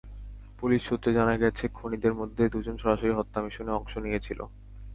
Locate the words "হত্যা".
3.15-3.39